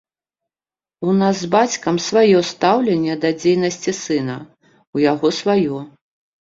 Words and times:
У 1.11 1.13
нас 1.19 1.35
з 1.41 1.49
бацькам 1.55 1.95
сваё 2.07 2.41
стаўленне 2.53 3.13
да 3.27 3.33
дзейнасці 3.43 3.97
сына, 4.03 4.41
у 4.97 5.07
яго 5.13 5.27
сваё. 5.45 5.77